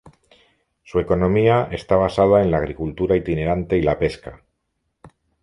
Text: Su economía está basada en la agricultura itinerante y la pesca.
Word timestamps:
Su 0.81 0.99
economía 0.99 1.67
está 1.71 1.95
basada 1.95 2.41
en 2.41 2.49
la 2.49 2.57
agricultura 2.57 3.15
itinerante 3.15 3.77
y 3.77 3.83
la 3.83 3.99
pesca. 3.99 4.41